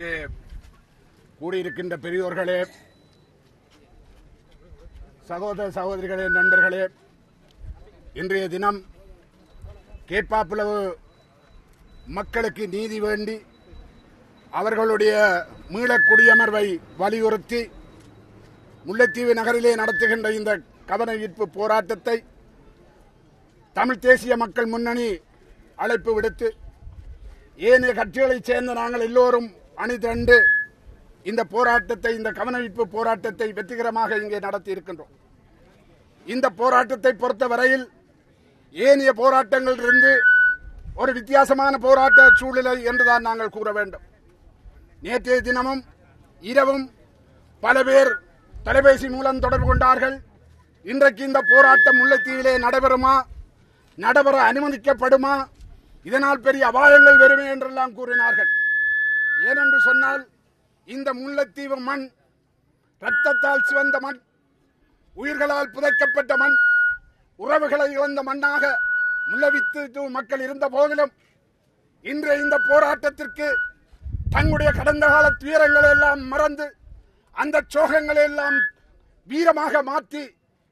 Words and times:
கூறியிருக்கின்ற 0.00 1.38
கூடியிருக்கின்ற 1.38 1.94
பெரியோர்களே 1.96 2.58
சகோதர 5.28 5.64
சகோதரிகளே 5.76 6.26
நண்பர்களே 6.36 6.82
இன்றைய 8.14 8.44
தினம் 8.48 8.78
கேட்பாப்புலவு 10.08 10.76
மக்களுக்கு 12.10 12.66
நீதி 12.68 13.00
வேண்டி 13.00 13.36
அவர்களுடைய 14.52 15.16
மீளக் 15.70 16.08
குடியமர்வை 16.08 16.64
வலியுறுத்தி 16.98 17.62
முல்லைத்தீவு 18.84 19.34
நகரிலே 19.34 19.74
நடத்துகின்ற 19.74 20.34
இந்த 20.34 20.58
கவன 20.88 21.18
ஈர்ப்பு 21.20 21.46
போராட்டத்தை 21.58 22.18
தமிழ் 23.76 24.04
தேசிய 24.04 24.36
மக்கள் 24.36 24.72
முன்னணி 24.72 25.10
அழைப்பு 25.78 26.12
விடுத்து 26.14 26.50
ஏனைய 27.66 27.94
கட்சிகளைச் 27.94 28.50
சேர்ந்த 28.50 28.72
நாங்கள் 28.74 29.08
எல்லோரும் 29.08 29.50
அணிதண்டு 29.82 30.36
இந்த 31.30 31.42
போராட்டத்தை 31.54 32.10
இந்த 32.18 32.30
கவனவிப்பு 32.38 32.82
போராட்டத்தை 32.96 33.48
வெற்றிகரமாக 33.58 34.18
இங்கே 34.22 34.38
நடத்தி 34.46 34.70
இருக்கின்றோம் 34.74 35.14
இந்த 36.26 36.46
போராட்டத்தை 36.60 37.12
பொறுத்தவரையில் 37.22 37.86
ஏனைய 38.74 39.10
போராட்டங்களிலிருந்து 39.20 40.12
ஒரு 41.02 41.10
வித்தியாசமான 41.18 41.74
போராட்ட 41.86 42.20
சூழ்நிலை 42.38 42.74
என்றுதான் 42.90 43.26
நாங்கள் 43.28 43.54
கூற 43.56 43.68
வேண்டும். 43.78 44.04
நேற்றைய 45.04 45.38
தினமும் 45.48 45.82
இரவும் 46.50 46.84
பல 47.62 47.76
பேர் 47.88 48.10
தொலைபேசி 48.66 49.08
மூலம் 49.14 49.42
தொடர்பு 49.44 49.66
கொண்டார்கள். 49.68 50.16
இன்றைக்கு 50.86 51.22
இந்த 51.28 51.40
போராட்டம் 51.52 51.98
முல்லைத்தீவிலே 52.00 52.54
நடைபெறுமா? 52.64 53.14
நடைபெற 54.04 54.36
அனுமதிக்கப்படுமா? 54.50 55.34
இதனால் 56.08 56.44
பெரிய 56.46 56.64
அபாயங்கள் 56.70 57.22
வருமே 57.22 57.46
என்றெல்லாம் 57.54 57.96
கூறினார்கள். 57.98 58.50
ஏனென்று 59.46 59.78
சொன்னால் 59.80 60.22
இந்த 60.88 61.08
முல்லைத்தீவு 61.20 61.76
மண் 61.88 62.04
ரத்தத்தால் 63.02 63.66
சிவந்த 63.68 63.96
மண் 64.00 64.18
உயிர்களால் 65.16 65.72
புதைக்கப்பட்ட 65.74 66.32
மண் 66.36 66.56
உறவுகளை 67.40 67.86
இழந்த 67.96 68.20
மண்ணாக 68.22 68.64
முல்லைத்தீவு 69.28 70.08
மக்கள் 70.16 70.44
இருந்த 70.46 70.66
போதிலும் 70.68 71.12
இன்றைய 72.04 72.42
இந்த 72.44 72.56
போராட்டத்திற்கு 72.68 73.46
தங்களுடைய 74.30 74.70
கடந்த 74.70 75.04
கால 75.06 75.26
துயரங்களை 75.42 75.90
எல்லாம் 75.90 76.22
மறந்து 76.26 76.66
அந்த 77.36 77.62
சோகங்களை 77.74 78.22
எல்லாம் 78.22 78.58
வீரமாக 79.28 79.82
மாற்றி 79.82 80.22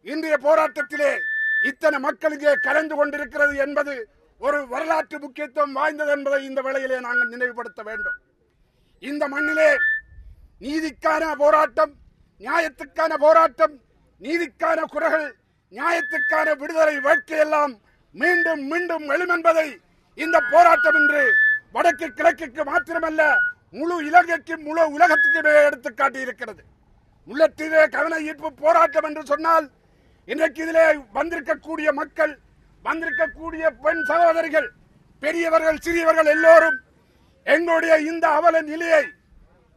இன்றைய 0.06 0.36
போராட்டத்திலே 0.44 1.12
இத்தனை 1.64 1.98
மக்கள் 1.98 2.34
இங்கே 2.36 2.54
கலந்து 2.66 2.94
கொண்டிருக்கிறது 2.96 3.54
என்பது 3.56 3.94
ஒரு 4.40 4.58
வரலாற்று 4.68 5.16
முக்கியத்துவம் 5.18 5.76
வாய்ந்தது 5.78 6.10
என்பதை 6.10 6.40
இந்த 6.44 6.60
வேளையிலே 6.62 6.98
நாங்கள் 7.00 7.32
நினைவுபடுத்த 7.34 7.82
வேண்டும். 7.82 8.18
இந்த 9.02 9.28
மண்ணிலே 9.28 9.70
நீதிக்கான 10.60 11.34
போராட்டம் 11.36 11.92
நியாயத்துக்கான 12.40 13.12
போராட்டம் 13.14 13.74
நீதிக்கான 14.20 14.80
குரல்கள் 14.84 15.34
நியாயத்துக்கான 15.72 16.56
விடுதலை 16.56 16.96
வேட்கையெல்லாம் 16.98 17.74
மீண்டும் 18.14 18.62
மீண்டும் 18.66 19.10
எழுமென்பதை 19.10 19.80
இந்த 20.14 20.40
போராட்டம் 20.52 20.94
என்று 20.94 21.22
வடக்கு 21.72 22.06
கிழக்குக்கு 22.08 22.62
மாத்திரமல்ல 22.64 23.22
முழு 23.70 23.96
இலங்கைக்கும் 24.04 24.62
முழு 24.62 24.82
உலகத்துக்குமே 24.96 25.54
எடுத்து 25.66 25.90
காட்டியிருக்கிறது. 25.90 26.62
முல்லத்தீவே 27.28 27.88
கவன 27.88 28.18
ஈர்ப்பு 28.18 28.52
போராட்டம் 28.52 29.04
என்று 29.04 29.26
சொன்னால் 29.26 29.70
இன்றைக்கு 30.26 30.62
இதிலே 30.62 30.86
வந்திருக்கக்கூடிய 31.14 31.92
மக்கள் 31.92 32.38
வந்திருக்கக்கூடிய 32.84 33.64
பெண் 33.82 34.04
சகோதரிகள் 34.04 34.68
பெரியவர்கள் 35.20 35.78
சிறியவர்கள் 35.78 36.26
எல்லோரும் 36.26 36.78
எங்களுடைய 37.54 37.94
இந்த 38.10 38.24
அவல 38.38 38.60
நிலையை 38.70 39.02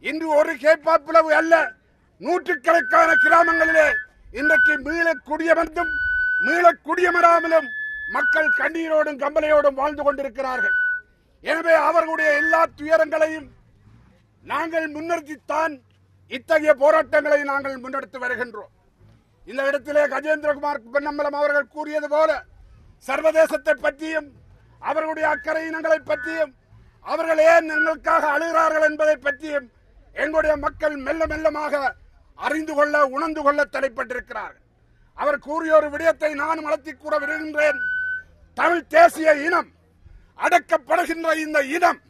இன்று 0.04 0.28
ஒரு 0.38 0.52
கேட்பாப்புலவு 0.64 1.30
அல்ல 1.40 1.54
நூற்றுக்கணக்கான 2.20 3.10
கிராமங்களிலே 3.24 3.88
இன்றைக்கு 4.40 4.74
மீள 4.86 5.06
குடியமர்ந்தும் 5.28 5.92
மக்கள் 8.16 8.56
கண்ணீரோடும் 8.60 9.20
கம்பளையோடும் 9.22 9.78
வாழ்ந்து 9.80 10.02
கொண்டிருக்கிறார்கள். 10.06 10.76
எனவே 11.44 11.74
அவர்களுடைய 11.88 12.30
எல்லா 12.40 12.60
துயரங்களையும் 12.78 13.48
நாங்கள் 14.44 14.86
முன்னிறுத்தித்தான் 14.94 15.74
இத்தகைய 16.36 16.72
போராட்டங்களை 16.82 17.40
நாங்கள் 17.50 17.76
முன்னெடுத்து 17.82 18.18
வருகின்றோம். 18.24 18.72
இந்த 19.48 19.60
இடத்திலே 19.68 20.02
கஜேந்திரகுமார் 20.14 20.82
பொன்னம்பலம் 20.94 21.38
அவர்கள் 21.40 21.72
கூறியது 21.76 22.08
போல 22.14 22.30
சர்வதேசத்தை 23.08 23.74
பற்றியும் 23.84 24.28
அவர்களுடைய 24.82 25.26
அக்கறை 25.34 25.62
இனங்களை 25.70 25.98
பற்றியும் 26.10 26.52
அவர்கள் 27.06 27.40
ஏன் 27.44 27.68
எங்களுக்காக 27.68 28.24
அழுகிறார்கள் 28.30 28.86
என்பதை 28.88 29.16
பற்றியும் 29.16 29.68
எங்களுடைய 30.14 30.54
மக்கள் 30.56 30.96
மெல்ல 30.96 31.26
மெல்லமாக 31.26 31.74
அறிந்து 32.38 32.72
கொள்ள 32.74 32.94
உணர்ந்து 33.06 33.40
கொள்ள 33.42 33.60
தலைப்பட்டிருக்கிறார்கள் 33.64 34.66
அவர் 35.18 35.38
கூறிய 35.38 35.72
ஒரு 35.76 35.88
விடயத்தை 35.90 36.30
நான் 36.34 36.64
வளர்த்தி 36.64 36.92
கூற 36.92 37.14
விரும்புகின்றேன். 37.18 37.80
தமிழ் 38.58 38.86
தேசிய 38.88 39.30
இனம் 39.46 39.70
அடக்கப்படுகின்ற 40.38 41.30
இந்த 41.36 41.58
இனம் 41.76 42.00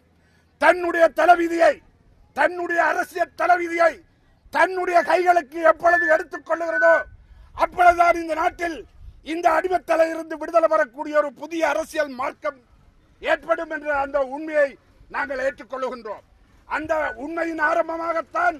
தன்னுடைய 0.60 1.04
தலைவிதியை 1.10 1.74
தன்னுடைய 2.36 2.80
அரசியல் 2.84 3.36
தலைவிதியை 3.36 3.92
தன்னுடைய 4.52 4.98
கைகளுக்கு 5.02 5.58
எப்பொழுது 5.62 6.04
எடுத்துக் 6.06 6.46
கொள்ளுகிறதோ 6.46 6.94
அப்பொழுதுதான் 7.56 8.16
இந்த 8.16 8.34
நாட்டில் 8.34 8.78
இந்த 9.24 9.46
அடிமத்தலை 9.50 10.06
இருந்து 10.10 10.34
விடுதலை 10.36 10.68
பெறக்கூடிய 10.68 11.16
ஒரு 11.18 11.30
புதிய 11.32 11.62
அரசியல் 11.68 12.12
மார்க்கம் 12.14 12.58
ஏற்படும் 13.22 13.72
என்ற 13.72 13.90
அந்த 13.98 14.18
உண்மையை 14.34 14.68
நாங்கள் 15.08 15.44
ஏற்றுக்கொள்கின்றோம் 15.46 16.24
அந்த 16.68 16.94
உண்மையின் 17.16 17.62
ஆரம்பமாகத்தான் 17.68 18.56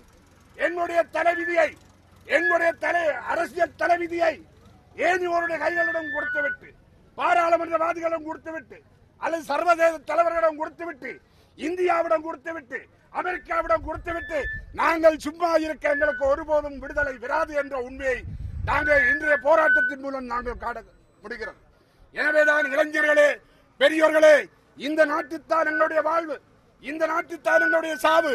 என்னுடைய 0.58 1.00
தலைவிதியை 1.12 1.68
எங்களுடைய 2.28 2.70
தலை 2.78 3.04
அரசியல் 3.26 3.76
தலைவிதியை 3.76 4.34
ஏனியோருடைய 4.98 5.58
கைகளிடம் 5.58 6.14
கொடுத்துவிட்டு 6.14 6.68
பாராளுமன்றவாதிகளிடம் 7.18 8.26
கொடுத்துவிட்டு 8.28 8.78
அல்லது 9.20 9.44
சர்வதேச 9.44 9.94
தலைவர்களிடம் 10.10 10.60
கொடுத்துவிட்டு 10.60 11.10
இந்தியாவிடம் 11.58 12.24
கொடுத்துவிட்டு 12.24 12.78
அமெரிக்காவிடம் 13.14 13.86
கொடுத்துவிட்டு 13.86 14.38
நாங்கள் 14.72 15.16
சும்மா 15.18 15.50
இருக்க 15.58 15.86
எங்களுக்கு 15.88 16.24
ஒருபோதும் 16.26 16.78
விடுதலை 16.78 17.14
விராது 17.14 17.52
என்ற 17.54 17.76
உண்மையை 17.78 18.18
நாங்கள் 18.64 19.02
இன்றைய 19.10 19.36
போராட்டத்தின் 19.42 20.00
மூலம் 20.00 20.26
நாங்கள் 20.26 20.62
காட 20.64 20.76
முடிகிறது. 21.22 21.58
எனவேதான் 22.14 22.66
இளைஞர்களே 22.72 23.28
பெரியோர்களே 23.80 24.36
இந்த 24.78 25.00
நாட்டுத்தான் 25.04 25.68
என்னுடைய 25.70 26.00
வாழ்வு. 26.02 26.36
இந்த 26.82 27.04
நாட்டுத்தான் 27.06 27.62
என்னுடைய 27.66 27.94
சாவு. 28.04 28.34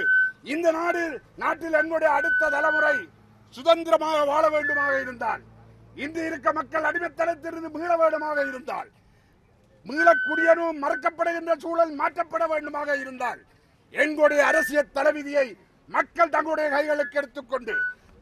இந்த 0.53 0.67
நாடு 0.72 1.03
நாட்டில் 1.38 1.78
என்னுடைய 1.81 2.09
அடுத்த 2.17 2.50
தலைமுறை 2.50 2.95
சுதந்திரமாக 3.53 4.17
வாழ 4.25 4.44
வேண்டுமாக 4.50 4.94
இருந்தால் 5.03 5.41
இன்று 5.95 6.22
இருக்க 6.29 6.47
மக்கள் 6.53 6.88
அடிமைத்தனத்திலிருந்து 6.89 7.69
மீள 7.75 7.91
வேண்டுமாக 8.01 8.38
இருந்தால் 8.51 8.89
மீளக்குடியனும் 9.85 10.79
மறக்கப்படுகின்ற 10.83 11.53
சூழல் 11.56 11.94
மாற்றப்பட 11.95 12.44
வேண்டுமாக 12.53 12.89
இருந்தால் 12.95 13.41
எங்களுடைய 13.94 14.41
அரசியல் 14.45 14.94
தலைவிதியை 14.94 15.47
மக்கள் 15.89 16.33
தங்களுடைய 16.35 16.67
கைகளுக்கு 16.69 17.19
எடுத்துக்கொண்டு 17.22 17.75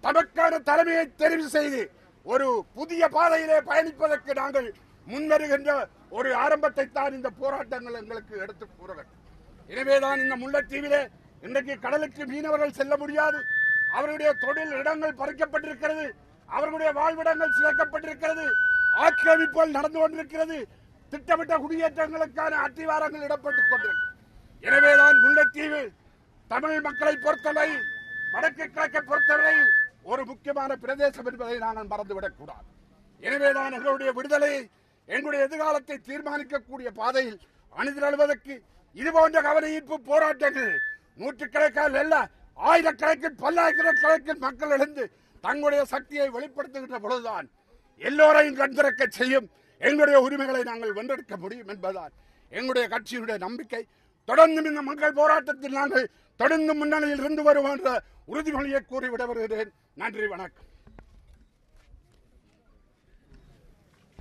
தமக்கான 0.03 0.59
தலைமையை 0.69 1.05
தெரிவு 1.21 1.47
செய்து 1.49 1.83
ஒரு 2.25 2.47
புதிய 2.75 3.03
பாதையிலே 3.07 3.59
பயணிப்பதற்கு 3.69 4.33
நாங்கள் 4.33 4.67
முன்வருகின்ற 5.07 5.87
ஒரு 6.09 6.35
ஆரம்பத்தை 6.35 6.89
தான் 6.89 7.13
இந்த 7.13 7.29
போராட்டங்கள் 7.29 7.93
எங்களுக்கு 7.93 8.37
எடுத்து 8.37 8.67
கூற 8.77 8.93
வேண்டும். 8.93 9.21
எனவேதான் 9.67 10.19
இந்த 10.19 10.35
முல்லைத்தீவிலே 10.37 11.07
இன்றைக்கு 11.41 11.79
கடலுக்கு 11.79 12.25
மீனவர்கள் 12.25 12.71
செல்ல 12.71 12.97
முடியாது. 12.97 13.43
அவருடைய 13.93 14.33
தொழில் 14.33 14.71
இடங்கள் 14.71 15.15
பறிக்கப்பட்டிருக்கிறது. 15.15 16.11
அவர்களுடைய 16.45 16.91
வாழ்விடங்கள் 16.91 17.53
சிதைக்கப்பட்டிருக்கிறது. 17.59 18.51
ஆக்கிரமிப்புகள் 18.97 19.69
நடந்து 19.69 19.99
கொண்டிருக்கிறது. 19.99 20.67
திட்டமிட்ட 21.09 21.57
குடியேற்றங்களுக்கான 21.57 22.53
அத்திவாரங்கள் 22.65 23.25
இடப்பட்டுக் 23.25 23.69
கொண்டிருக்கிறது. 23.69 24.11
எனவேதான் 24.61 25.15
முல்லைத்தீவு 25.15 25.89
தமிழ் 26.47 26.81
மக்களை 26.81 27.15
பொறுத்தவரை 27.15 27.69
வடக்கு 28.31 28.69
கிழக்கை 28.69 29.01
பொறுத்தவரை 29.01 29.55
ஒரு 30.03 30.25
முக்கியமான 30.25 30.75
பிரதேசம் 30.75 31.25
என்பதை 31.25 31.57
நாங்கள் 31.57 31.87
மறந்துவிடக் 31.87 32.37
கூடாது. 32.37 32.63
எனவேதான் 33.19 33.71
எங்களுடைய 33.71 34.11
விடுதலை 34.11 34.69
எங்களுடைய 35.07 35.45
எதிர்காலத்தை 35.47 35.97
தீர்மானிக்கக்கூடிய 36.07 36.89
பாதையில் 37.01 37.39
அணிதிரழுவதற்கு 37.75 38.53
இது 38.95 39.11
போன்ற 39.11 39.41
கவன 39.41 39.97
போராட்டங்கள் 40.11 40.71
நூற்றுக்கணக்கால் 41.21 41.97
அல்ல 42.03 42.15
ஆயிரக்கணக்கில் 42.59 43.39
பல்லாயிரக்கணக்கில் 43.43 44.43
மக்கள் 44.45 44.73
எழுந்து 44.77 45.03
தங்களுடைய 45.41 45.85
சக்தியை 45.93 46.27
வெளிப்படுத்துகின்ற 46.35 46.99
பொழுதுதான் 47.05 47.47
எல்லோரையும் 48.01 48.59
கண்திறக்க 48.61 49.07
செய்யும். 49.09 49.47
எங்களுடைய 49.81 50.17
உரிமைகளை 50.25 50.61
நாங்கள் 50.63 50.95
வென்றெடுக்க 50.97 51.35
முடியும் 51.37 51.71
என்பதால் 51.73 52.13
எங்களுடைய 52.51 52.85
கட்சியினுடைய 52.93 53.37
நம்பிக்கை. 53.37 53.81
தொடர்ந்தும் 54.29 54.69
இந்த 54.71 54.81
மக்கள் 54.81 55.17
போராட்டத்தில் 55.21 55.77
நாங்கள் 55.79 56.11
தொடர்ந்து 56.35 56.73
முன்னணியில் 56.75 57.23
இருந்து 57.23 57.43
வருவோம் 57.43 57.75
என்ற 57.77 58.01
உறுதிமொழியை 58.33 58.79
கூறிவிட 58.91 59.25
வருகிறேன் 59.25 59.71
நன்றி 59.95 60.27
வணக்கம். 60.27 60.67